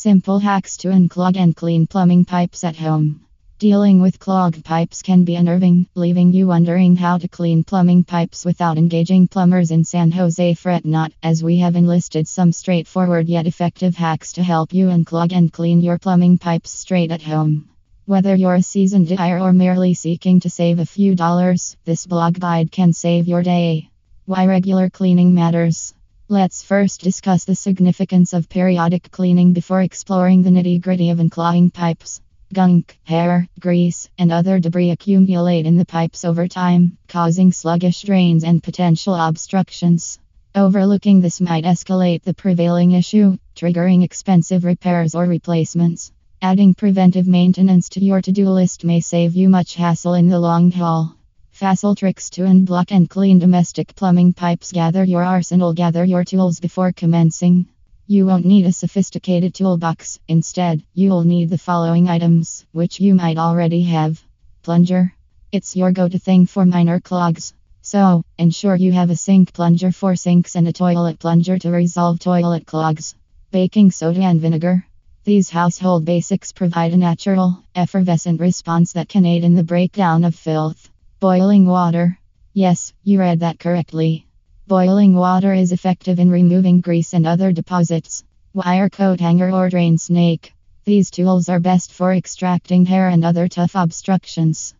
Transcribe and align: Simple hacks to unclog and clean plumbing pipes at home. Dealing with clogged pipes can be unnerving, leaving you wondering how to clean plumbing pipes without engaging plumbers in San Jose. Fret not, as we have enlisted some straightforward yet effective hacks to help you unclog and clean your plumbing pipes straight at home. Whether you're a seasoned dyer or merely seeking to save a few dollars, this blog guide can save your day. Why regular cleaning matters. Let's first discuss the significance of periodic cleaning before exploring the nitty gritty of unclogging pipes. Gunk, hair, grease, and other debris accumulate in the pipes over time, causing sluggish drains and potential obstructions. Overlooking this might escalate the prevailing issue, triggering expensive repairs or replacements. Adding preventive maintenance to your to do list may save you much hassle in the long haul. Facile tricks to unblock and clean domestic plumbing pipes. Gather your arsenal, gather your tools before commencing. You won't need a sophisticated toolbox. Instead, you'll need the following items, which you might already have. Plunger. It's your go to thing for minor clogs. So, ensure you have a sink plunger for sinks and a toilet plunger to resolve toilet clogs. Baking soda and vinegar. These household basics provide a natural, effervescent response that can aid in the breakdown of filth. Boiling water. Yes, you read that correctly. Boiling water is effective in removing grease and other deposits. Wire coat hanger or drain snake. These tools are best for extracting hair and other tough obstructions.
Simple 0.00 0.38
hacks 0.38 0.76
to 0.76 0.90
unclog 0.90 1.36
and 1.36 1.56
clean 1.56 1.88
plumbing 1.88 2.24
pipes 2.24 2.62
at 2.62 2.76
home. 2.76 3.22
Dealing 3.58 4.00
with 4.00 4.20
clogged 4.20 4.64
pipes 4.64 5.02
can 5.02 5.24
be 5.24 5.34
unnerving, 5.34 5.88
leaving 5.96 6.32
you 6.32 6.46
wondering 6.46 6.94
how 6.94 7.18
to 7.18 7.26
clean 7.26 7.64
plumbing 7.64 8.04
pipes 8.04 8.44
without 8.44 8.78
engaging 8.78 9.26
plumbers 9.26 9.72
in 9.72 9.82
San 9.82 10.12
Jose. 10.12 10.54
Fret 10.54 10.84
not, 10.84 11.10
as 11.24 11.42
we 11.42 11.58
have 11.58 11.74
enlisted 11.74 12.28
some 12.28 12.52
straightforward 12.52 13.28
yet 13.28 13.48
effective 13.48 13.96
hacks 13.96 14.34
to 14.34 14.44
help 14.44 14.72
you 14.72 14.86
unclog 14.86 15.32
and 15.32 15.52
clean 15.52 15.80
your 15.80 15.98
plumbing 15.98 16.38
pipes 16.38 16.70
straight 16.70 17.10
at 17.10 17.22
home. 17.22 17.68
Whether 18.06 18.36
you're 18.36 18.54
a 18.54 18.62
seasoned 18.62 19.08
dyer 19.08 19.40
or 19.40 19.52
merely 19.52 19.94
seeking 19.94 20.38
to 20.42 20.48
save 20.48 20.78
a 20.78 20.86
few 20.86 21.16
dollars, 21.16 21.76
this 21.84 22.06
blog 22.06 22.38
guide 22.38 22.70
can 22.70 22.92
save 22.92 23.26
your 23.26 23.42
day. 23.42 23.90
Why 24.26 24.46
regular 24.46 24.90
cleaning 24.90 25.34
matters. 25.34 25.92
Let's 26.30 26.62
first 26.62 27.00
discuss 27.00 27.46
the 27.46 27.54
significance 27.54 28.34
of 28.34 28.50
periodic 28.50 29.10
cleaning 29.10 29.54
before 29.54 29.80
exploring 29.80 30.42
the 30.42 30.50
nitty 30.50 30.78
gritty 30.78 31.08
of 31.08 31.20
unclogging 31.20 31.72
pipes. 31.72 32.20
Gunk, 32.52 32.98
hair, 33.04 33.48
grease, 33.58 34.10
and 34.18 34.30
other 34.30 34.60
debris 34.60 34.90
accumulate 34.90 35.64
in 35.64 35.78
the 35.78 35.86
pipes 35.86 36.26
over 36.26 36.46
time, 36.46 36.98
causing 37.08 37.50
sluggish 37.50 38.02
drains 38.02 38.44
and 38.44 38.62
potential 38.62 39.14
obstructions. 39.14 40.18
Overlooking 40.54 41.22
this 41.22 41.40
might 41.40 41.64
escalate 41.64 42.24
the 42.24 42.34
prevailing 42.34 42.92
issue, 42.92 43.38
triggering 43.56 44.04
expensive 44.04 44.64
repairs 44.64 45.14
or 45.14 45.24
replacements. 45.24 46.12
Adding 46.42 46.74
preventive 46.74 47.26
maintenance 47.26 47.88
to 47.90 48.04
your 48.04 48.20
to 48.20 48.32
do 48.32 48.50
list 48.50 48.84
may 48.84 49.00
save 49.00 49.34
you 49.34 49.48
much 49.48 49.76
hassle 49.76 50.12
in 50.12 50.28
the 50.28 50.38
long 50.38 50.72
haul. 50.72 51.17
Facile 51.58 51.96
tricks 51.96 52.30
to 52.30 52.42
unblock 52.42 52.92
and 52.92 53.10
clean 53.10 53.40
domestic 53.40 53.92
plumbing 53.96 54.32
pipes. 54.32 54.70
Gather 54.70 55.02
your 55.02 55.24
arsenal, 55.24 55.74
gather 55.74 56.04
your 56.04 56.22
tools 56.22 56.60
before 56.60 56.92
commencing. 56.92 57.66
You 58.06 58.26
won't 58.26 58.46
need 58.46 58.64
a 58.64 58.72
sophisticated 58.72 59.54
toolbox. 59.54 60.20
Instead, 60.28 60.84
you'll 60.94 61.24
need 61.24 61.50
the 61.50 61.58
following 61.58 62.08
items, 62.08 62.64
which 62.70 63.00
you 63.00 63.16
might 63.16 63.38
already 63.38 63.82
have. 63.82 64.22
Plunger. 64.62 65.12
It's 65.50 65.74
your 65.74 65.90
go 65.90 66.08
to 66.08 66.16
thing 66.16 66.46
for 66.46 66.64
minor 66.64 67.00
clogs. 67.00 67.54
So, 67.82 68.22
ensure 68.38 68.76
you 68.76 68.92
have 68.92 69.10
a 69.10 69.16
sink 69.16 69.52
plunger 69.52 69.90
for 69.90 70.14
sinks 70.14 70.54
and 70.54 70.68
a 70.68 70.72
toilet 70.72 71.18
plunger 71.18 71.58
to 71.58 71.70
resolve 71.72 72.20
toilet 72.20 72.66
clogs. 72.66 73.16
Baking 73.50 73.90
soda 73.90 74.20
and 74.20 74.40
vinegar. 74.40 74.86
These 75.24 75.50
household 75.50 76.04
basics 76.04 76.52
provide 76.52 76.92
a 76.92 76.96
natural, 76.96 77.64
effervescent 77.74 78.38
response 78.38 78.92
that 78.92 79.08
can 79.08 79.26
aid 79.26 79.42
in 79.42 79.56
the 79.56 79.64
breakdown 79.64 80.22
of 80.22 80.36
filth. 80.36 80.88
Boiling 81.20 81.66
water. 81.66 82.16
Yes, 82.52 82.92
you 83.02 83.18
read 83.18 83.40
that 83.40 83.58
correctly. 83.58 84.28
Boiling 84.68 85.14
water 85.14 85.52
is 85.52 85.72
effective 85.72 86.20
in 86.20 86.30
removing 86.30 86.80
grease 86.80 87.12
and 87.12 87.26
other 87.26 87.50
deposits. 87.50 88.22
Wire 88.54 88.88
coat 88.88 89.18
hanger 89.18 89.50
or 89.50 89.68
drain 89.68 89.98
snake. 89.98 90.54
These 90.84 91.10
tools 91.10 91.48
are 91.48 91.58
best 91.58 91.90
for 91.90 92.14
extracting 92.14 92.86
hair 92.86 93.08
and 93.08 93.24
other 93.24 93.48
tough 93.48 93.74
obstructions. 93.74 94.74